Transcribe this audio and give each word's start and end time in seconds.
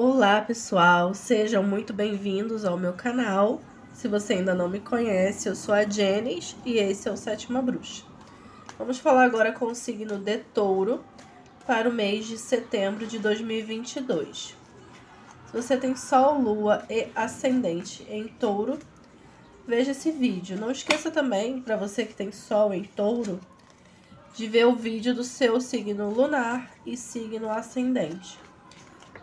Olá 0.00 0.40
pessoal, 0.40 1.12
sejam 1.12 1.60
muito 1.60 1.92
bem-vindos 1.92 2.64
ao 2.64 2.78
meu 2.78 2.92
canal. 2.92 3.60
Se 3.92 4.06
você 4.06 4.34
ainda 4.34 4.54
não 4.54 4.68
me 4.68 4.78
conhece, 4.78 5.48
eu 5.48 5.56
sou 5.56 5.74
a 5.74 5.82
Jenis 5.82 6.54
e 6.64 6.78
esse 6.78 7.08
é 7.08 7.12
o 7.12 7.16
Sétima 7.16 7.60
Bruxa. 7.60 8.04
Vamos 8.78 8.98
falar 8.98 9.24
agora 9.24 9.50
com 9.50 9.64
o 9.64 9.74
signo 9.74 10.16
de 10.16 10.38
touro 10.38 11.04
para 11.66 11.88
o 11.88 11.92
mês 11.92 12.26
de 12.26 12.38
setembro 12.38 13.08
de 13.08 13.18
2022. 13.18 14.56
Se 15.46 15.52
você 15.52 15.76
tem 15.76 15.96
Sol, 15.96 16.40
Lua 16.40 16.84
e 16.88 17.08
Ascendente 17.12 18.06
em 18.08 18.28
touro, 18.28 18.78
veja 19.66 19.90
esse 19.90 20.12
vídeo. 20.12 20.60
Não 20.60 20.70
esqueça 20.70 21.10
também, 21.10 21.60
para 21.60 21.76
você 21.76 22.04
que 22.04 22.14
tem 22.14 22.30
Sol 22.30 22.72
em 22.72 22.84
touro, 22.84 23.40
de 24.32 24.46
ver 24.46 24.64
o 24.64 24.76
vídeo 24.76 25.12
do 25.12 25.24
seu 25.24 25.60
signo 25.60 26.08
lunar 26.08 26.70
e 26.86 26.96
signo 26.96 27.50
ascendente. 27.50 28.38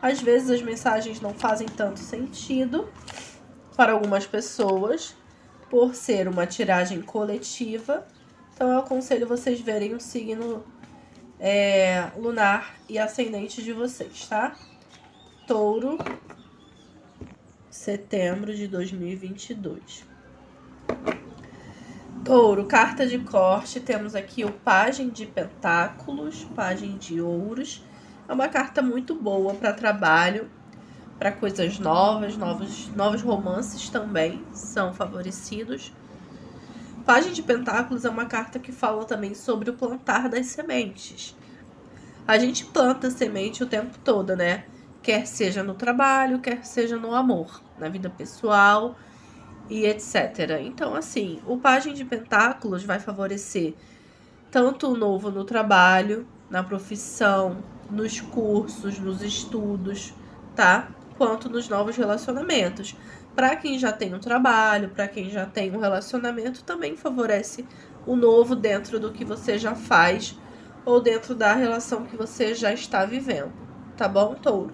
Às 0.06 0.22
vezes 0.22 0.52
as 0.52 0.62
mensagens 0.62 1.20
não 1.20 1.34
fazem 1.34 1.68
tanto 1.68 2.00
sentido 2.00 2.88
para 3.76 3.92
algumas 3.92 4.28
pessoas, 4.28 5.16
por 5.68 5.96
ser 5.96 6.28
uma 6.28 6.46
tiragem 6.46 7.02
coletiva. 7.02 8.06
Então 8.54 8.72
eu 8.72 8.78
aconselho 8.78 9.28
vocês 9.28 9.60
verem 9.60 9.96
o 9.96 10.00
signo 10.00 10.64
é, 11.40 12.12
lunar 12.16 12.76
e 12.88 13.00
ascendente 13.00 13.64
de 13.64 13.74
vocês, 13.74 14.28
tá? 14.28 14.56
Touro, 15.48 15.98
setembro 17.72 18.56
de 18.56 18.68
2022. 18.68 20.06
Touro, 22.24 22.66
carta 22.68 23.08
de 23.08 23.18
corte, 23.18 23.80
temos 23.80 24.14
aqui 24.14 24.46
o 24.46 24.52
Pagem 24.52 25.10
de 25.10 25.26
Pentáculos, 25.26 26.44
Pagem 26.56 26.96
de 26.96 27.20
Ouros 27.20 27.82
é 28.28 28.34
uma 28.34 28.48
carta 28.48 28.82
muito 28.82 29.14
boa 29.16 29.54
para 29.54 29.74
trabalho, 29.74 30.50
para 31.18 31.32
coisas 31.32 31.80
novas, 31.80 32.36
novos, 32.36 32.88
novos 32.96 33.22
romances 33.22 33.90
também 33.90 34.44
são 34.54 34.94
favorecidos. 34.94 35.94
Página 37.06 37.34
de 37.34 37.44
Pentáculos 37.44 38.04
é 38.04 38.10
uma 38.10 38.26
carta 38.26 38.58
que 38.58 38.72
fala 38.72 39.06
também 39.06 39.36
sobre 39.36 39.70
o 39.70 39.74
plantar 39.74 40.28
das 40.28 40.48
sementes. 40.48 41.36
A 42.28 42.38
gente 42.40 42.66
planta 42.66 43.12
semente 43.12 43.64
o 43.64 43.68
tempo 43.68 43.98
todo, 44.04 44.36
né? 44.36 44.66
Quer 45.04 45.28
seja 45.28 45.62
no 45.62 45.76
trabalho, 45.76 46.40
quer 46.40 46.66
seja 46.66 46.98
no 46.98 47.14
amor, 47.14 47.62
na 47.78 47.88
vida 47.88 48.10
pessoal 48.10 48.96
e 49.70 49.86
etc. 49.86 50.60
Então, 50.62 50.96
assim, 50.96 51.40
o 51.46 51.58
Página 51.58 51.94
de 51.94 52.04
Pentáculos 52.04 52.84
vai 52.84 53.00
favorecer 53.00 53.76
tanto 54.50 54.92
o 54.92 54.98
novo 54.98 55.30
no 55.30 55.44
trabalho, 55.44 56.28
na 56.50 56.64
profissão, 56.64 57.64
nos 57.90 58.20
cursos, 58.20 59.00
nos 59.00 59.22
estudos, 59.22 60.14
tá? 60.56 60.90
Quanto 61.18 61.50
nos 61.50 61.70
novos 61.70 61.96
relacionamentos. 61.96 62.96
Para 63.36 63.56
quem 63.56 63.78
já 63.78 63.92
tem 63.92 64.14
um 64.14 64.20
trabalho, 64.20 64.90
para 64.90 65.08
quem 65.08 65.30
já 65.30 65.46
tem 65.46 65.76
um 65.76 65.80
relacionamento, 65.80 66.64
também 66.64 66.96
favorece 66.96 67.66
o 68.06 68.16
novo 68.16 68.56
dentro 68.56 69.00
do 69.00 69.12
que 69.12 69.26
você 69.26 69.58
já 69.58 69.76
faz 69.76 70.38
ou 70.86 71.02
dentro 71.02 71.36
da 71.36 71.54
relação 71.54 72.06
que 72.06 72.16
você 72.16 72.54
já 72.54 72.72
está 72.72 73.06
vivendo. 73.06 73.52
Tá 73.98 74.08
bom, 74.08 74.36
touro? 74.36 74.74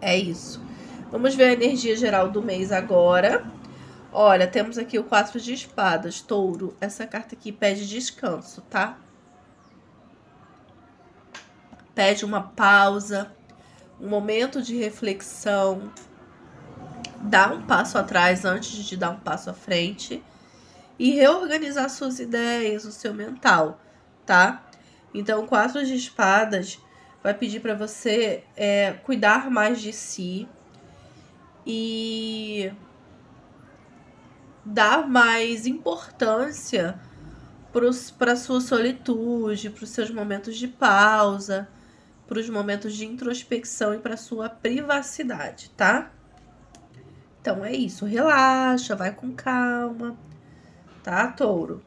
É 0.00 0.16
isso. 0.16 0.62
Vamos 1.10 1.34
ver 1.34 1.44
a 1.44 1.52
energia 1.52 1.96
geral 1.96 2.30
do 2.30 2.42
mês 2.42 2.70
agora. 2.70 3.44
Olha, 4.12 4.46
temos 4.46 4.78
aqui 4.78 4.98
o 4.98 5.04
quatro 5.04 5.40
de 5.40 5.52
espadas, 5.52 6.20
touro. 6.20 6.74
Essa 6.80 7.06
carta 7.06 7.34
aqui 7.34 7.50
pede 7.50 7.86
descanso, 7.88 8.62
tá? 8.62 8.98
Pede 11.98 12.24
uma 12.24 12.40
pausa, 12.40 13.32
um 14.00 14.08
momento 14.08 14.62
de 14.62 14.76
reflexão, 14.76 15.90
dá 17.22 17.48
um 17.48 17.62
passo 17.62 17.98
atrás 17.98 18.44
antes 18.44 18.84
de 18.84 18.96
dar 18.96 19.10
um 19.10 19.18
passo 19.18 19.50
à 19.50 19.52
frente 19.52 20.22
e 20.96 21.10
reorganizar 21.10 21.90
suas 21.90 22.20
ideias, 22.20 22.84
o 22.84 22.92
seu 22.92 23.12
mental, 23.12 23.80
tá? 24.24 24.64
Então, 25.12 25.44
quatro 25.44 25.84
de 25.84 25.96
espadas 25.96 26.78
vai 27.20 27.34
pedir 27.34 27.58
para 27.58 27.74
você 27.74 28.44
é, 28.56 28.92
cuidar 28.92 29.50
mais 29.50 29.80
de 29.80 29.92
si 29.92 30.48
e 31.66 32.72
dar 34.64 35.08
mais 35.08 35.66
importância 35.66 36.96
para 38.16 38.36
sua 38.36 38.60
solitude, 38.60 39.70
para 39.70 39.82
os 39.82 39.90
seus 39.90 40.12
momentos 40.12 40.56
de 40.56 40.68
pausa 40.68 41.68
para 42.28 42.38
os 42.38 42.48
momentos 42.50 42.94
de 42.94 43.06
introspecção 43.06 43.94
e 43.94 43.98
para 43.98 44.16
sua 44.18 44.50
privacidade, 44.50 45.70
tá? 45.70 46.12
Então 47.40 47.64
é 47.64 47.72
isso, 47.72 48.04
relaxa, 48.04 48.94
vai 48.94 49.14
com 49.14 49.32
calma, 49.32 50.14
tá, 51.02 51.28
touro? 51.28 51.82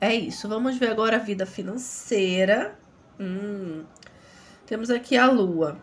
É 0.00 0.14
isso, 0.14 0.48
vamos 0.48 0.78
ver 0.78 0.90
agora 0.90 1.16
a 1.16 1.18
vida 1.18 1.44
financeira. 1.44 2.78
Hum, 3.18 3.84
temos 4.64 4.88
aqui 4.88 5.16
a 5.16 5.26
lua. 5.26 5.76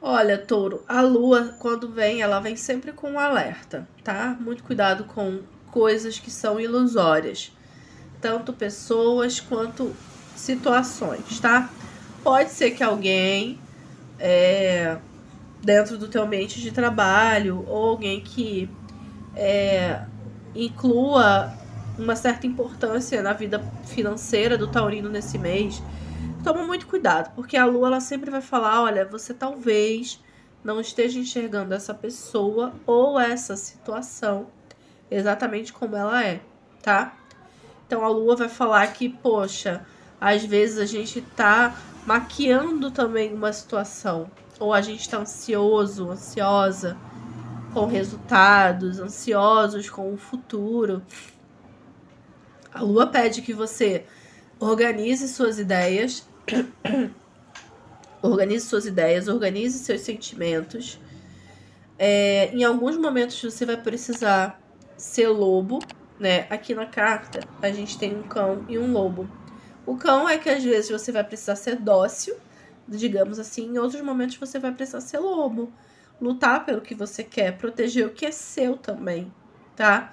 Olha, 0.00 0.36
touro, 0.36 0.84
a 0.86 1.00
lua, 1.00 1.56
quando 1.58 1.88
vem, 1.88 2.20
ela 2.20 2.40
vem 2.40 2.56
sempre 2.56 2.92
com 2.92 3.12
um 3.12 3.18
alerta, 3.18 3.88
tá? 4.04 4.36
Muito 4.38 4.62
cuidado 4.62 5.04
com 5.04 5.40
coisas 5.70 6.18
que 6.18 6.30
são 6.30 6.60
ilusórias, 6.60 7.56
tanto 8.20 8.52
pessoas 8.52 9.40
quanto 9.40 9.96
situações, 10.36 11.40
tá? 11.40 11.68
Pode 12.22 12.50
ser 12.50 12.72
que 12.72 12.82
alguém 12.82 13.58
é, 14.18 14.98
dentro 15.62 15.96
do 15.96 16.08
teu 16.08 16.22
ambiente 16.22 16.60
de 16.60 16.70
trabalho 16.70 17.64
ou 17.66 17.90
alguém 17.90 18.20
que 18.20 18.70
é, 19.34 20.02
inclua 20.54 21.52
uma 21.98 22.14
certa 22.14 22.46
importância 22.46 23.22
na 23.22 23.32
vida 23.32 23.60
financeira 23.84 24.56
do 24.56 24.68
taurino 24.68 25.08
nesse 25.08 25.36
mês, 25.36 25.82
toma 26.44 26.64
muito 26.64 26.86
cuidado, 26.86 27.34
porque 27.34 27.56
a 27.56 27.64
lua 27.64 27.88
ela 27.88 28.00
sempre 28.00 28.30
vai 28.30 28.40
falar, 28.40 28.82
olha, 28.82 29.04
você 29.04 29.34
talvez 29.34 30.22
não 30.62 30.80
esteja 30.80 31.18
enxergando 31.18 31.74
essa 31.74 31.92
pessoa 31.92 32.72
ou 32.86 33.18
essa 33.18 33.56
situação 33.56 34.46
exatamente 35.10 35.72
como 35.72 35.96
ela 35.96 36.24
é, 36.24 36.40
tá? 36.82 37.16
Então 37.86 38.04
a 38.04 38.08
lua 38.08 38.36
vai 38.36 38.48
falar 38.48 38.86
que, 38.88 39.08
poxa, 39.08 39.84
às 40.20 40.44
vezes 40.44 40.78
a 40.78 40.86
gente 40.86 41.20
tá 41.20 41.74
maquiando 42.08 42.90
também 42.90 43.34
uma 43.34 43.52
situação. 43.52 44.30
Ou 44.58 44.72
a 44.72 44.80
gente 44.80 45.02
está 45.02 45.18
ansioso, 45.18 46.10
ansiosa 46.10 46.96
com 47.74 47.84
resultados, 47.84 48.98
ansiosos 48.98 49.90
com 49.90 50.14
o 50.14 50.16
futuro. 50.16 51.02
A 52.72 52.80
lua 52.80 53.06
pede 53.06 53.42
que 53.42 53.52
você 53.52 54.06
organize 54.58 55.28
suas 55.28 55.58
ideias, 55.58 56.26
organize 58.22 58.64
suas 58.64 58.86
ideias, 58.86 59.28
organize 59.28 59.78
seus 59.78 60.00
sentimentos. 60.00 60.98
É, 61.98 62.46
em 62.54 62.64
alguns 62.64 62.96
momentos 62.96 63.42
você 63.42 63.66
vai 63.66 63.76
precisar 63.76 64.58
ser 64.96 65.28
lobo, 65.28 65.78
né? 66.18 66.46
Aqui 66.48 66.74
na 66.74 66.86
carta 66.86 67.40
a 67.60 67.70
gente 67.70 67.98
tem 67.98 68.16
um 68.16 68.22
cão 68.22 68.64
e 68.66 68.78
um 68.78 68.92
lobo. 68.92 69.28
O 69.88 69.96
cão 69.96 70.28
é 70.28 70.36
que 70.36 70.50
às 70.50 70.62
vezes 70.62 70.90
você 70.90 71.10
vai 71.10 71.24
precisar 71.24 71.56
ser 71.56 71.76
dócil, 71.76 72.36
digamos 72.86 73.38
assim, 73.38 73.64
em 73.64 73.78
outros 73.78 74.02
momentos 74.02 74.36
você 74.36 74.58
vai 74.58 74.70
precisar 74.70 75.00
ser 75.00 75.18
lobo, 75.18 75.72
lutar 76.20 76.66
pelo 76.66 76.82
que 76.82 76.94
você 76.94 77.24
quer, 77.24 77.56
proteger 77.56 78.06
o 78.06 78.10
que 78.10 78.26
é 78.26 78.30
seu 78.30 78.76
também, 78.76 79.32
tá? 79.74 80.12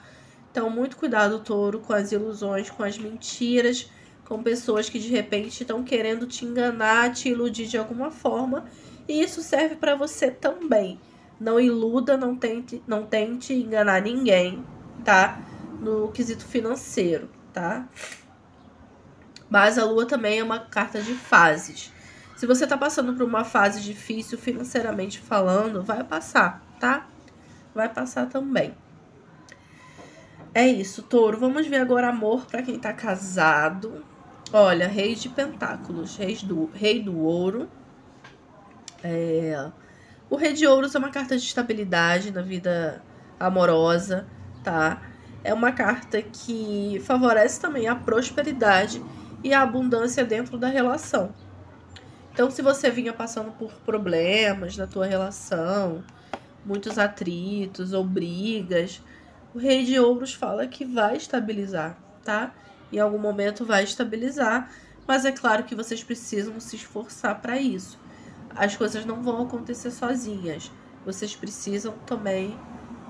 Então, 0.50 0.69
muito 0.69 0.96
cuidado, 0.96 1.41
touro, 1.41 1.81
com 1.81 1.91
as 1.91 2.14
ilusões, 2.14 2.69
com 2.69 2.84
as 2.84 2.97
mentiras, 2.97 3.91
com 4.24 4.41
pessoas 4.41 4.90
que 4.90 4.97
de 4.97 5.09
repente 5.09 5.59
estão 5.59 5.84
querendo 5.84 6.25
te 6.25 6.46
enganar, 6.46 7.12
te 7.12 7.28
iludir 7.28 7.68
de 7.68 7.78
alguma 7.78 8.09
forma. 8.09 8.64
E 9.09 9.22
isso 9.22 9.41
serve 9.41 9.76
para 9.76 9.94
você 9.94 10.32
também. 10.32 11.02
Não 11.38 11.59
iluda, 11.59 12.16
não 12.16 12.34
tente, 12.34 12.82
não 12.88 13.05
tente 13.05 13.53
enganar 13.53 14.02
ninguém, 14.02 14.64
tá? 15.03 15.38
No 15.82 16.14
quesito 16.14 16.46
financeiro, 16.46 17.29
tá? 17.52 17.90
Mas 19.50 19.78
a 19.78 19.86
lua 19.86 20.06
também 20.06 20.40
é 20.40 20.44
uma 20.44 20.59
carta 20.59 21.02
de 21.02 21.14
fases. 21.14 21.92
Se 22.36 22.46
você 22.46 22.68
tá 22.68 22.78
passando 22.78 23.14
por 23.14 23.24
uma 23.24 23.44
fase 23.44 23.82
difícil 23.82 24.38
financeiramente 24.38 25.20
falando, 25.20 25.82
vai 25.84 26.03
passar, 26.03 26.62
tá? 26.80 27.08
Vai 27.74 27.88
passar 27.88 28.28
também. 28.28 28.74
É 30.53 30.68
isso, 30.68 31.03
touro. 31.03 31.38
Vamos 31.38 31.68
ver 31.68 31.82
agora 31.82 32.09
amor 32.09 32.46
para 32.46 32.62
quem 32.62 32.80
tá 32.80 32.94
casado. 32.94 34.03
Olha, 34.52 34.88
rei 34.88 35.16
de 35.16 35.30
pentáculos, 35.30 36.18
rei 36.18 36.36
do, 36.38 36.70
rei 36.74 37.02
do 37.02 37.18
ouro. 37.20 37.70
É... 39.03 39.70
O 40.30 40.36
rei 40.36 40.53
de 40.53 40.66
ouros 40.66 40.96
é 40.96 41.00
uma 41.00 41.09
carta 41.09 41.38
de 41.38 41.44
estabilidade 41.44 42.32
na 42.32 42.41
vida 42.41 43.02
amorosa, 43.40 44.26
tá? 44.64 45.02
É 45.44 45.53
uma 45.53 45.72
carta 45.72 46.22
que 46.22 47.02
favorece 47.06 47.59
também 47.59 47.88
a 47.88 47.96
prosperidade 47.96 49.03
e 49.43 49.53
a 49.53 49.61
abundância 49.61 50.26
dentro 50.26 50.58
da 50.58 50.67
relação. 50.67 51.34
Então, 52.34 52.52
se 52.52 52.61
você 52.61 52.90
vinha 52.90 53.14
passando 53.14 53.52
por 53.52 53.72
problemas 53.85 54.76
na 54.76 54.85
tua 54.85 55.05
relação, 55.05 56.03
muitos 56.66 56.97
atritos 56.97 57.93
ou 57.93 58.03
brigas, 58.03 59.02
o 59.53 59.58
Rei 59.58 59.85
de 59.85 59.97
Ouros 59.97 60.34
fala 60.34 60.67
que 60.67 60.84
vai 60.84 61.16
estabilizar, 61.16 61.97
tá? 62.26 62.53
Em 62.91 62.99
algum 62.99 63.17
momento 63.17 63.64
vai 63.64 63.85
estabilizar, 63.85 64.70
mas 65.08 65.23
é 65.23 65.32
claro 65.32 65.64
que 65.64 65.76
vocês 65.76 66.03
precisam 66.03 66.59
se 66.59 66.76
esforçar 66.76 67.40
para 67.41 67.58
isso. 67.58 67.97
As 68.53 68.76
coisas 68.76 69.05
não 69.05 69.22
vão 69.22 69.43
acontecer 69.43 69.91
sozinhas. 69.91 70.72
Vocês 71.05 71.35
precisam 71.35 71.93
também 72.05 72.58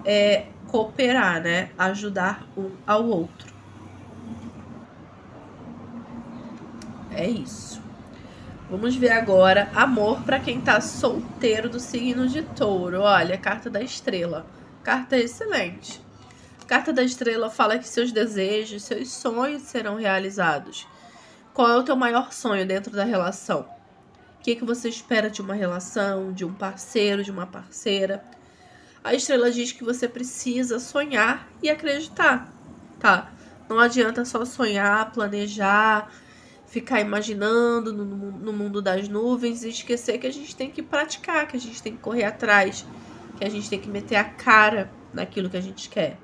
é, 0.04 0.48
cooperar, 0.68 1.42
né? 1.42 1.71
Ajudar 1.78 2.48
um 2.57 2.71
ao 2.86 3.06
outro. 3.06 3.55
É 7.16 7.28
isso. 7.28 7.82
Vamos 8.70 8.96
ver 8.96 9.12
agora 9.12 9.70
amor 9.74 10.22
para 10.24 10.40
quem 10.40 10.60
tá 10.60 10.82
solteiro 10.82 11.70
do 11.70 11.80
signo 11.80 12.28
de 12.28 12.42
Touro. 12.42 13.02
Olha, 13.02 13.38
carta 13.38 13.70
da 13.70 13.82
estrela. 13.82 14.46
Carta 14.84 15.18
excelente. 15.18 16.04
Carta 16.68 16.92
da 16.92 17.04
estrela 17.04 17.50
fala 17.50 17.78
que 17.78 17.88
seus 17.88 18.12
desejos, 18.12 18.84
seus 18.84 19.12
sonhos 19.12 19.62
serão 19.64 19.96
realizados. 19.96 20.88
Qual 21.54 21.70
é 21.70 21.78
o 21.78 21.84
teu 21.84 21.96
maior 21.96 22.34
sonho 22.34 22.66
dentro 22.66 22.92
da 22.92 23.04
relação? 23.04 23.62
O 24.40 24.44
que, 24.44 24.52
é 24.52 24.56
que 24.56 24.66
você 24.66 24.90
espera 24.90 25.30
de 25.30 25.42
uma 25.42 25.54
relação, 25.54 26.34
de 26.34 26.44
um 26.44 26.54
parceiro, 26.54 27.24
de 27.24 27.32
uma 27.32 27.48
parceira? 27.48 28.24
A 29.04 29.14
estrela 29.14 29.52
diz 29.52 29.72
que 29.72 29.84
você 29.84 30.08
precisa 30.08 30.80
sonhar 30.80 31.48
e 31.62 31.70
acreditar, 31.70 32.52
tá? 33.00 33.32
Não 33.70 33.80
adianta 33.80 34.26
só 34.26 34.44
sonhar, 34.44 35.12
planejar, 35.12 36.12
ficar 36.75 37.00
imaginando 37.00 37.94
no, 37.94 38.04
no, 38.04 38.51
mundo 38.51 38.81
das 38.81 39.07
nuvens 39.07 39.63
e 39.63 39.69
esquecer 39.69 40.18
que 40.18 40.27
a 40.27 40.33
gente 40.33 40.54
tem 40.54 40.69
que 40.69 40.83
praticar, 40.83 41.48
que 41.48 41.56
a 41.56 41.60
gente 41.60 41.81
tem 41.81 41.95
que 41.95 42.01
correr 42.01 42.25
atrás, 42.25 42.86
que 43.38 43.45
a 43.45 43.50
gente 43.50 43.69
tem 43.69 43.80
que 43.80 43.88
meter 43.88 44.18
a 44.18 44.25
cara 44.25 44.92
naquilo 45.13 45.50
que 45.50 45.56
a 45.56 45.62
gente 45.62 45.88
quer. 45.88 46.18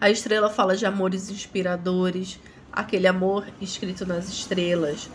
A 0.00 0.10
estrela 0.10 0.50
fala 0.50 0.76
de 0.76 0.84
amores 0.84 1.30
inspiradores, 1.30 2.40
aquele 2.72 3.06
amor 3.06 3.46
escrito 3.60 4.04
nas 4.04 4.28
estrelas. 4.28 5.08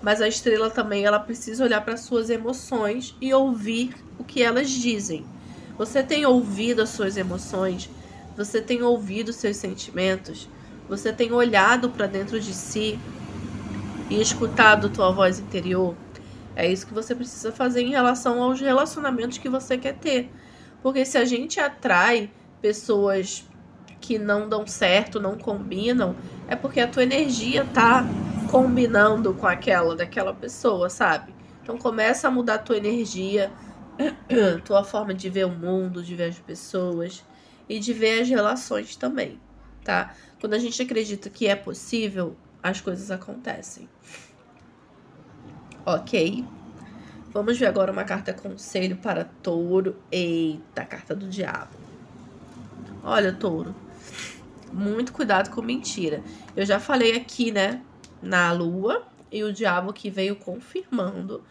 Mas 0.00 0.22
a 0.22 0.28
estrela 0.28 0.70
também 0.70 1.04
ela 1.04 1.18
precisa 1.18 1.64
olhar 1.64 1.80
para 1.80 1.96
suas 1.96 2.30
emoções 2.30 3.16
e 3.20 3.34
ouvir 3.34 3.92
o 4.20 4.22
que 4.22 4.40
elas 4.40 4.70
dizem. 4.70 5.26
Você 5.76 6.00
tem 6.00 6.24
ouvido 6.24 6.80
as 6.80 6.90
suas 6.90 7.16
emoções? 7.16 7.90
Você 8.36 8.62
tem 8.62 8.84
ouvido 8.84 9.32
seus 9.32 9.56
sentimentos? 9.56 10.48
Você 10.90 11.12
tem 11.12 11.30
olhado 11.30 11.88
para 11.90 12.08
dentro 12.08 12.40
de 12.40 12.52
si 12.52 12.98
e 14.10 14.20
escutado 14.20 14.90
tua 14.90 15.12
voz 15.12 15.38
interior? 15.38 15.94
É 16.56 16.66
isso 16.66 16.84
que 16.84 16.92
você 16.92 17.14
precisa 17.14 17.52
fazer 17.52 17.82
em 17.82 17.90
relação 17.90 18.42
aos 18.42 18.60
relacionamentos 18.60 19.38
que 19.38 19.48
você 19.48 19.78
quer 19.78 19.94
ter. 19.94 20.28
Porque 20.82 21.04
se 21.04 21.16
a 21.16 21.24
gente 21.24 21.60
atrai 21.60 22.28
pessoas 22.60 23.48
que 24.00 24.18
não 24.18 24.48
dão 24.48 24.66
certo, 24.66 25.20
não 25.20 25.38
combinam, 25.38 26.16
é 26.48 26.56
porque 26.56 26.80
a 26.80 26.88
tua 26.88 27.04
energia 27.04 27.64
tá 27.72 28.04
combinando 28.50 29.32
com 29.32 29.46
aquela 29.46 29.94
daquela 29.94 30.34
pessoa, 30.34 30.90
sabe? 30.90 31.32
Então 31.62 31.78
começa 31.78 32.26
a 32.26 32.32
mudar 32.32 32.54
a 32.54 32.58
tua 32.58 32.76
energia, 32.76 33.52
tua 34.64 34.82
forma 34.82 35.14
de 35.14 35.30
ver 35.30 35.46
o 35.46 35.50
mundo, 35.50 36.02
de 36.02 36.16
ver 36.16 36.30
as 36.30 36.38
pessoas 36.40 37.24
e 37.68 37.78
de 37.78 37.92
ver 37.92 38.22
as 38.22 38.28
relações 38.28 38.96
também, 38.96 39.38
tá? 39.84 40.12
Quando 40.40 40.54
a 40.54 40.58
gente 40.58 40.80
acredita 40.80 41.28
que 41.28 41.46
é 41.46 41.54
possível, 41.54 42.34
as 42.62 42.80
coisas 42.80 43.10
acontecem. 43.10 43.86
Ok. 45.84 46.44
Vamos 47.32 47.58
ver 47.58 47.66
agora 47.66 47.92
uma 47.92 48.04
carta 48.04 48.32
conselho 48.32 48.96
para 48.96 49.24
touro. 49.42 49.96
Eita, 50.10 50.84
carta 50.84 51.14
do 51.14 51.28
diabo. 51.28 51.76
Olha, 53.02 53.32
touro. 53.32 53.74
Muito 54.72 55.12
cuidado 55.12 55.50
com 55.50 55.60
mentira. 55.60 56.22
Eu 56.56 56.64
já 56.64 56.80
falei 56.80 57.16
aqui, 57.16 57.52
né? 57.52 57.82
Na 58.22 58.50
lua. 58.50 59.06
E 59.30 59.44
o 59.44 59.52
diabo 59.52 59.92
que 59.92 60.10
veio 60.10 60.36
confirmando. 60.36 61.44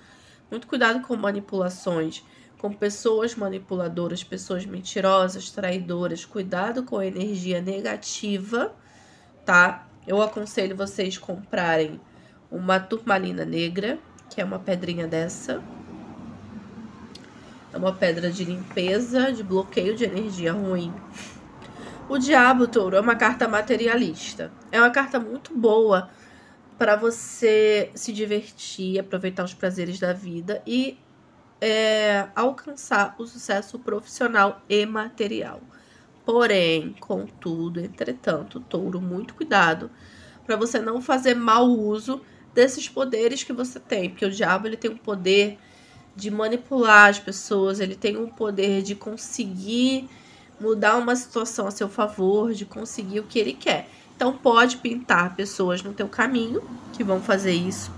Muito 0.49 0.67
cuidado 0.67 1.01
com 1.01 1.15
manipulações 1.15 2.23
com 2.59 2.71
pessoas 2.73 3.35
manipuladoras, 3.35 4.23
pessoas 4.23 4.65
mentirosas, 4.65 5.49
traidoras. 5.49 6.25
Cuidado 6.25 6.83
com 6.83 6.97
a 6.97 7.05
energia 7.05 7.61
negativa, 7.61 8.75
tá? 9.45 9.87
Eu 10.05 10.21
aconselho 10.21 10.75
vocês 10.75 11.17
comprarem 11.17 11.99
uma 12.51 12.79
turmalina 12.79 13.45
negra, 13.45 13.97
que 14.29 14.41
é 14.41 14.45
uma 14.45 14.59
pedrinha 14.59 15.07
dessa. 15.07 15.63
É 17.71 17.77
uma 17.77 17.93
pedra 17.93 18.29
de 18.29 18.43
limpeza, 18.43 19.31
de 19.31 19.41
bloqueio 19.41 19.95
de 19.95 20.03
energia 20.03 20.51
ruim. 20.51 20.93
O 22.09 22.17
Diabo 22.17 22.67
Touro 22.67 22.97
é 22.97 22.99
uma 22.99 23.15
carta 23.15 23.47
materialista. 23.47 24.51
É 24.71 24.79
uma 24.81 24.89
carta 24.89 25.19
muito 25.19 25.55
boa 25.55 26.09
para 26.77 26.95
você 26.95 27.91
se 27.93 28.11
divertir, 28.11 28.99
aproveitar 28.99 29.43
os 29.43 29.53
prazeres 29.53 29.99
da 29.99 30.11
vida 30.11 30.61
e 30.65 30.97
é, 31.61 32.27
alcançar 32.35 33.15
o 33.17 33.25
sucesso 33.25 33.77
profissional 33.79 34.61
e 34.69 34.85
material. 34.85 35.61
Porém, 36.25 36.95
contudo, 36.99 37.79
entretanto, 37.79 38.59
touro, 38.59 39.01
muito 39.01 39.33
cuidado 39.33 39.89
para 40.45 40.55
você 40.55 40.79
não 40.79 41.01
fazer 41.01 41.35
mau 41.35 41.67
uso 41.67 42.21
desses 42.53 42.89
poderes 42.89 43.43
que 43.43 43.53
você 43.53 43.79
tem, 43.79 44.09
porque 44.09 44.25
o 44.25 44.31
diabo 44.31 44.67
ele 44.67 44.77
tem 44.77 44.89
um 44.89 44.97
poder 44.97 45.59
de 46.15 46.31
manipular 46.31 47.09
as 47.09 47.19
pessoas, 47.19 47.79
ele 47.79 47.95
tem 47.95 48.17
um 48.17 48.27
poder 48.27 48.81
de 48.81 48.95
conseguir 48.95 50.09
mudar 50.59 50.97
uma 50.97 51.15
situação 51.15 51.67
a 51.67 51.71
seu 51.71 51.87
favor, 51.87 52.53
de 52.53 52.65
conseguir 52.65 53.19
o 53.19 53.23
que 53.23 53.39
ele 53.39 53.53
quer. 53.53 53.87
Então 54.15 54.33
pode 54.33 54.77
pintar 54.77 55.35
pessoas 55.35 55.81
no 55.81 55.93
teu 55.93 56.09
caminho 56.09 56.61
que 56.93 57.03
vão 57.03 57.21
fazer 57.21 57.53
isso, 57.53 57.91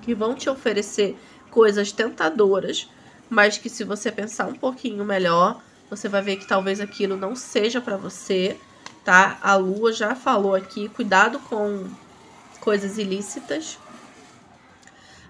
que 0.00 0.14
vão 0.14 0.34
te 0.34 0.48
oferecer 0.48 1.18
coisas 1.50 1.92
tentadoras, 1.92 2.88
mas 3.28 3.58
que 3.58 3.68
se 3.68 3.84
você 3.84 4.10
pensar 4.10 4.46
um 4.46 4.54
pouquinho 4.54 5.04
melhor, 5.04 5.62
você 5.88 6.08
vai 6.08 6.22
ver 6.22 6.36
que 6.36 6.46
talvez 6.46 6.80
aquilo 6.80 7.16
não 7.16 7.34
seja 7.34 7.80
para 7.80 7.96
você, 7.96 8.56
tá? 9.04 9.38
A 9.42 9.56
lua 9.56 9.92
já 9.92 10.14
falou 10.14 10.54
aqui, 10.54 10.88
cuidado 10.88 11.38
com 11.40 11.88
coisas 12.60 12.98
ilícitas. 12.98 13.78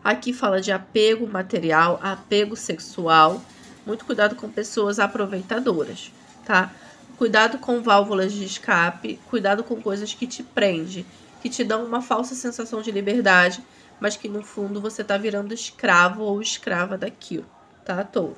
Aqui 0.02 0.32
fala 0.32 0.60
de 0.60 0.72
apego 0.72 1.26
material, 1.26 1.98
apego 2.02 2.56
sexual. 2.56 3.42
Muito 3.86 4.04
cuidado 4.04 4.34
com 4.34 4.48
pessoas 4.50 4.98
aproveitadoras, 4.98 6.12
tá? 6.44 6.72
Cuidado 7.16 7.58
com 7.58 7.82
válvulas 7.82 8.32
de 8.32 8.44
escape, 8.44 9.20
cuidado 9.28 9.62
com 9.62 9.80
coisas 9.80 10.14
que 10.14 10.26
te 10.26 10.42
prendem, 10.42 11.04
que 11.42 11.50
te 11.50 11.62
dão 11.62 11.84
uma 11.84 12.00
falsa 12.00 12.34
sensação 12.34 12.80
de 12.80 12.90
liberdade, 12.90 13.62
mas 14.00 14.16
que 14.16 14.28
no 14.28 14.42
fundo 14.42 14.80
você 14.80 15.04
tá 15.04 15.16
virando 15.16 15.54
escravo 15.54 16.22
ou 16.22 16.40
escrava 16.40 16.96
daquilo, 16.96 17.46
tá, 17.84 18.02
touro? 18.02 18.36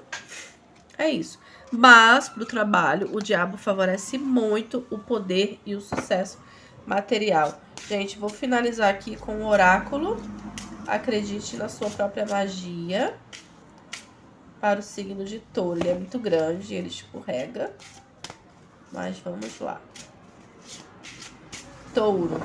É 0.99 1.09
isso. 1.09 1.39
Mas 1.71 2.29
para 2.29 2.43
o 2.43 2.47
trabalho, 2.47 3.17
o 3.17 3.21
diabo 3.21 3.57
favorece 3.57 4.19
muito 4.19 4.87
o 4.91 4.99
poder 4.99 5.59
e 5.65 5.75
o 5.75 5.81
sucesso 5.81 6.39
material. 6.87 7.59
Gente, 7.89 8.19
vou 8.19 8.29
finalizar 8.29 8.91
aqui 8.91 9.17
com 9.17 9.37
o 9.37 9.47
oráculo. 9.47 10.21
Acredite 10.87 11.57
na 11.57 11.69
sua 11.69 11.89
própria 11.89 12.27
magia. 12.27 13.17
Para 14.61 14.81
o 14.81 14.83
signo 14.83 15.25
de 15.25 15.39
touro. 15.39 15.81
Ele 15.81 15.89
é 15.89 15.95
muito 15.95 16.19
grande, 16.19 16.75
ele 16.75 16.89
escorrega. 16.89 17.73
Mas 18.93 19.19
vamos 19.19 19.59
lá. 19.59 19.81
Touro. 21.95 22.39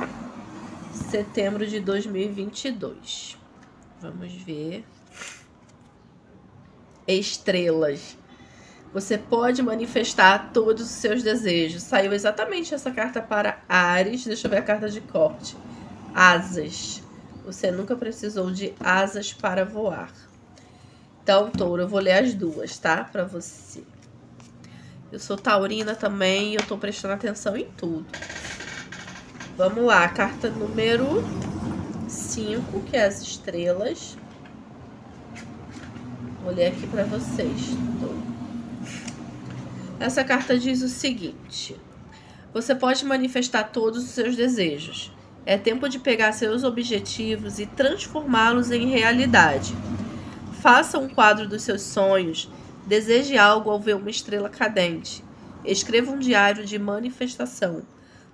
Setembro 1.10 1.66
de 1.66 1.80
2022. 1.80 3.38
Vamos 4.02 4.34
ver. 4.34 4.84
Estrelas. 7.08 8.18
Você 8.94 9.18
pode 9.18 9.64
manifestar 9.64 10.52
todos 10.52 10.84
os 10.84 10.92
seus 10.92 11.24
desejos. 11.24 11.84
Saiu 11.84 12.12
exatamente 12.12 12.74
essa 12.76 12.92
carta 12.92 13.22
para 13.22 13.64
Ares. 13.70 14.26
Deixa 14.26 14.48
eu 14.48 14.52
ver 14.52 14.58
a 14.58 14.62
carta 14.62 14.90
de 14.90 15.00
corte. 15.00 15.56
Asas. 16.14 17.02
Você 17.46 17.72
nunca 17.72 17.96
precisou 17.96 18.52
de 18.52 18.74
asas 18.78 19.32
para 19.32 19.64
voar. 19.64 20.12
Então, 21.24 21.50
touro, 21.50 21.84
eu 21.84 21.88
vou 21.88 22.02
ler 22.02 22.24
as 22.24 22.34
duas, 22.34 22.78
tá? 22.78 23.06
Para 23.06 23.24
você. 23.24 23.82
Eu 25.10 25.20
sou 25.20 25.38
taurina 25.38 25.96
também 25.96 26.52
e 26.52 26.56
eu 26.56 26.64
tô 26.64 26.78
prestando 26.78 27.14
atenção 27.14 27.56
em 27.56 27.66
tudo. 27.78 28.06
Vamos 29.58 29.84
lá, 29.86 30.08
carta 30.08 30.52
número 30.52 31.24
5, 32.08 32.80
que 32.82 32.96
é 32.96 33.06
as 33.06 33.24
estrelas. 33.24 34.16
Ler 36.46 36.68
aqui 36.68 36.86
para 36.86 37.06
vocês. 37.06 37.76
Essa 40.00 40.24
carta 40.24 40.60
diz 40.60 40.84
o 40.84 40.88
seguinte: 40.88 41.76
Você 42.54 42.76
pode 42.76 43.04
manifestar 43.04 43.64
todos 43.64 44.04
os 44.04 44.10
seus 44.12 44.36
desejos. 44.36 45.12
É 45.44 45.58
tempo 45.58 45.90
de 45.90 45.98
pegar 45.98 46.34
seus 46.34 46.64
objetivos 46.64 47.58
e 47.58 47.66
transformá-los 47.66 48.70
em 48.70 48.92
realidade. 48.92 49.74
Faça 50.62 51.00
um 51.00 51.10
quadro 51.10 51.48
dos 51.48 51.64
seus 51.64 51.82
sonhos. 51.82 52.48
Deseje 52.86 53.36
algo 53.40 53.72
ao 53.72 53.80
ver 53.80 53.96
uma 53.96 54.12
estrela 54.12 54.50
cadente. 54.50 55.24
Escreva 55.66 56.12
um 56.12 56.20
diário 56.20 56.64
de 56.64 56.78
manifestação. 56.78 57.82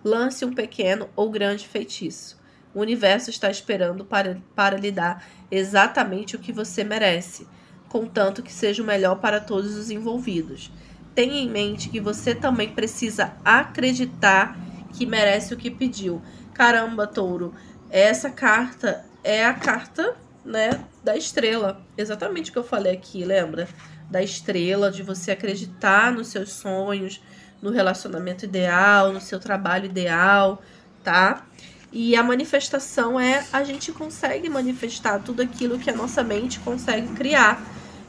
Lance 0.04 0.44
um 0.44 0.54
pequeno 0.54 1.10
ou 1.16 1.30
grande 1.32 1.68
feitiço. 1.68 2.38
O 2.74 2.82
universo 2.82 3.30
está 3.30 3.50
esperando 3.50 4.04
para, 4.04 4.42
para 4.56 4.78
lhe 4.78 4.92
dar 4.92 5.24
exatamente 5.50 6.36
o 6.36 6.40
que 6.40 6.52
você 6.52 6.84
merece, 6.84 7.48
contanto 7.88 8.42
que 8.42 8.52
seja 8.52 8.82
o 8.82 8.86
melhor 8.86 9.20
para 9.20 9.40
todos 9.40 9.78
os 9.78 9.90
envolvidos. 9.90 10.72
Tenha 11.14 11.40
em 11.40 11.50
mente 11.50 11.90
que 11.90 12.00
você 12.00 12.34
também 12.34 12.70
precisa 12.70 13.34
acreditar 13.46 14.58
que 14.92 15.06
merece 15.06 15.54
o 15.54 15.58
que 15.58 15.70
pediu. 15.70 16.22
Caramba, 16.54 17.06
touro, 17.06 17.54
essa 17.90 18.30
carta 18.30 19.06
é 19.24 19.46
a 19.46 19.54
carta, 19.54 20.16
né, 20.44 20.84
da 21.04 21.16
estrela. 21.16 21.86
Exatamente 21.98 22.50
o 22.50 22.54
que 22.54 22.60
eu 22.60 22.64
falei 22.64 22.94
aqui, 22.94 23.24
lembra? 23.24 23.68
Da 24.10 24.22
estrela, 24.22 24.92
de 24.92 25.04
você 25.04 25.32
acreditar 25.32 26.12
nos 26.12 26.28
seus 26.28 26.52
sonhos, 26.52 27.22
no 27.64 27.72
relacionamento 27.72 28.44
ideal, 28.44 29.14
no 29.14 29.22
seu 29.22 29.40
trabalho 29.40 29.86
ideal, 29.86 30.62
tá? 31.02 31.46
E 31.94 32.14
a 32.14 32.22
manifestação 32.22 33.18
é 33.18 33.46
a 33.54 33.64
gente 33.64 33.94
consegue 33.94 34.50
manifestar 34.50 35.20
tudo 35.20 35.42
aquilo 35.42 35.80
que 35.80 35.90
a 35.90 35.96
nossa 35.96 36.22
mente 36.22 36.60
consegue 36.60 37.08
criar. 37.14 37.64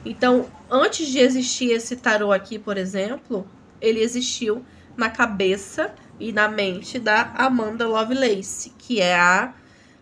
Então, 0.04 0.46
antes 0.68 1.06
de 1.06 1.20
existir 1.20 1.70
esse 1.70 1.94
tarô 1.94 2.32
aqui, 2.32 2.58
por 2.58 2.76
exemplo, 2.76 3.46
ele 3.80 4.00
existiu 4.00 4.64
na 4.96 5.08
cabeça 5.08 5.94
e 6.18 6.32
na 6.32 6.48
mente 6.48 6.98
da 6.98 7.32
Amanda 7.36 7.86
Lovelace, 7.86 8.72
que 8.76 9.00
é 9.00 9.14
a 9.14 9.54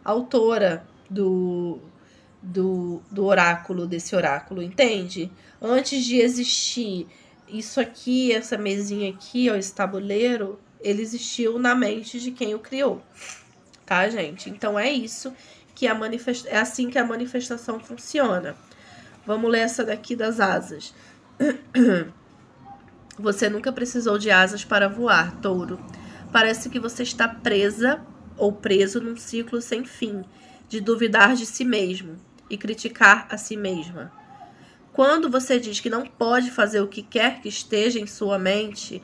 autora 0.02 0.82
do, 1.10 1.78
do, 2.42 3.02
do 3.10 3.26
oráculo, 3.26 3.86
desse 3.86 4.16
oráculo, 4.16 4.62
entende? 4.62 5.30
Antes 5.60 6.04
de 6.04 6.16
existir 6.20 7.06
isso 7.52 7.80
aqui, 7.80 8.32
essa 8.32 8.56
mesinha 8.56 9.10
aqui, 9.10 9.50
ó, 9.50 9.54
esse 9.54 9.74
tabuleiro, 9.74 10.58
ele 10.80 11.02
existiu 11.02 11.58
na 11.58 11.74
mente 11.74 12.18
de 12.20 12.30
quem 12.30 12.54
o 12.54 12.58
criou 12.58 13.02
tá, 13.92 14.08
gente? 14.08 14.48
Então 14.48 14.78
é 14.78 14.90
isso 14.90 15.34
que 15.74 15.86
a 15.86 15.94
manifest... 15.94 16.46
é 16.46 16.56
assim 16.56 16.88
que 16.88 16.98
a 16.98 17.04
manifestação 17.04 17.78
funciona. 17.78 18.56
Vamos 19.26 19.50
ler 19.50 19.60
essa 19.60 19.84
daqui 19.84 20.16
das 20.16 20.40
asas. 20.40 20.94
Você 23.18 23.50
nunca 23.50 23.70
precisou 23.70 24.16
de 24.16 24.30
asas 24.30 24.64
para 24.64 24.88
voar, 24.88 25.36
touro. 25.42 25.78
Parece 26.32 26.70
que 26.70 26.80
você 26.80 27.02
está 27.02 27.28
presa 27.28 28.00
ou 28.38 28.50
preso 28.50 29.02
num 29.02 29.18
ciclo 29.18 29.60
sem 29.60 29.84
fim 29.84 30.24
de 30.66 30.80
duvidar 30.80 31.36
de 31.36 31.44
si 31.44 31.62
mesmo 31.62 32.16
e 32.48 32.56
criticar 32.56 33.26
a 33.28 33.36
si 33.36 33.54
mesma. 33.54 34.10
Quando 34.92 35.30
você 35.30 35.58
diz 35.58 35.80
que 35.80 35.88
não 35.88 36.06
pode 36.06 36.50
fazer 36.50 36.80
o 36.80 36.88
que 36.88 37.02
quer 37.02 37.40
que 37.40 37.48
esteja 37.48 37.98
em 37.98 38.06
sua 38.06 38.38
mente, 38.38 39.02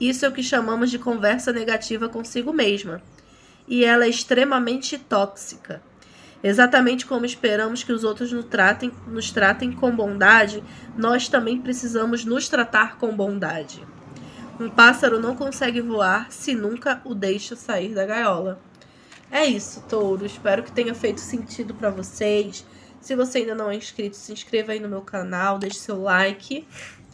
isso 0.00 0.24
é 0.24 0.28
o 0.28 0.32
que 0.32 0.42
chamamos 0.42 0.90
de 0.90 0.98
conversa 0.98 1.52
negativa 1.52 2.08
consigo 2.08 2.52
mesma 2.52 3.02
e 3.66 3.84
ela 3.84 4.04
é 4.04 4.08
extremamente 4.08 4.98
tóxica. 4.98 5.82
Exatamente 6.42 7.06
como 7.06 7.24
esperamos 7.24 7.82
que 7.82 7.92
os 7.92 8.04
outros 8.04 8.30
nos 8.30 8.44
tratem, 8.44 8.92
nos 9.06 9.30
tratem 9.30 9.72
com 9.72 9.90
bondade, 9.90 10.62
nós 10.96 11.26
também 11.26 11.58
precisamos 11.58 12.24
nos 12.24 12.48
tratar 12.48 12.98
com 12.98 13.16
bondade. 13.16 13.82
Um 14.60 14.68
pássaro 14.68 15.18
não 15.18 15.34
consegue 15.34 15.80
voar 15.80 16.30
se 16.30 16.54
nunca 16.54 17.00
o 17.04 17.14
deixa 17.14 17.56
sair 17.56 17.94
da 17.94 18.04
gaiola. 18.04 18.60
É 19.30 19.44
isso, 19.46 19.82
touro. 19.88 20.24
Espero 20.24 20.62
que 20.62 20.70
tenha 20.70 20.94
feito 20.94 21.20
sentido 21.20 21.74
para 21.74 21.90
vocês. 21.90 22.64
Se 23.04 23.14
você 23.14 23.40
ainda 23.40 23.54
não 23.54 23.70
é 23.70 23.76
inscrito, 23.76 24.16
se 24.16 24.32
inscreva 24.32 24.72
aí 24.72 24.80
no 24.80 24.88
meu 24.88 25.02
canal, 25.02 25.58
deixe 25.58 25.76
seu 25.76 26.00
like, 26.00 26.66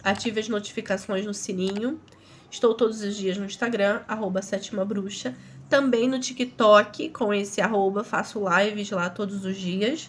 ative 0.04 0.38
as 0.38 0.48
notificações 0.48 1.26
no 1.26 1.34
sininho. 1.34 2.00
Estou 2.48 2.74
todos 2.74 3.02
os 3.02 3.16
dias 3.16 3.36
no 3.36 3.44
Instagram, 3.44 4.00
arroba 4.06 4.40
sétima 4.40 4.84
bruxa. 4.84 5.34
Também 5.68 6.08
no 6.08 6.20
TikTok, 6.20 7.08
com 7.08 7.34
esse 7.34 7.60
arroba, 7.60 8.04
faço 8.04 8.40
lives 8.48 8.88
lá 8.92 9.10
todos 9.10 9.44
os 9.44 9.56
dias. 9.56 10.08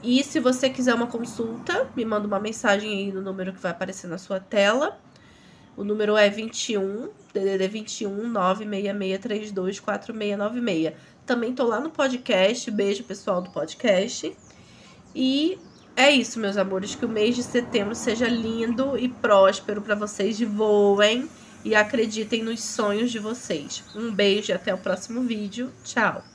E 0.00 0.22
se 0.22 0.38
você 0.38 0.70
quiser 0.70 0.94
uma 0.94 1.08
consulta, 1.08 1.90
me 1.96 2.04
manda 2.04 2.28
uma 2.28 2.38
mensagem 2.38 2.96
aí 2.96 3.12
no 3.12 3.20
número 3.20 3.52
que 3.52 3.60
vai 3.60 3.72
aparecer 3.72 4.06
na 4.06 4.16
sua 4.16 4.38
tela. 4.38 4.96
O 5.76 5.82
número 5.82 6.16
é 6.16 6.30
21, 6.30 7.08
DDD 7.32 7.66
21 7.66 8.28
96632 8.28 9.80
4696. 9.80 10.94
Também 11.26 11.52
tô 11.52 11.64
lá 11.64 11.80
no 11.80 11.90
podcast. 11.90 12.70
Beijo, 12.70 13.02
pessoal 13.02 13.42
do 13.42 13.50
podcast. 13.50 14.36
E 15.14 15.58
é 15.96 16.10
isso, 16.10 16.40
meus 16.40 16.56
amores. 16.56 16.94
Que 16.94 17.04
o 17.04 17.08
mês 17.08 17.36
de 17.36 17.42
setembro 17.42 17.94
seja 17.94 18.28
lindo 18.28 18.98
e 18.98 19.08
próspero 19.08 19.80
para 19.80 19.94
vocês. 19.94 20.40
Voem 20.40 21.28
e 21.64 21.74
acreditem 21.74 22.42
nos 22.42 22.62
sonhos 22.62 23.10
de 23.10 23.18
vocês. 23.18 23.84
Um 23.94 24.12
beijo 24.12 24.50
e 24.50 24.54
até 24.54 24.74
o 24.74 24.78
próximo 24.78 25.22
vídeo. 25.22 25.72
Tchau! 25.84 26.33